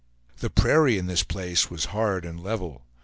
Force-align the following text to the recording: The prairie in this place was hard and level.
The 0.39 0.49
prairie 0.49 0.97
in 0.97 1.05
this 1.05 1.21
place 1.21 1.69
was 1.69 1.85
hard 1.93 2.25
and 2.25 2.39
level. 2.41 2.81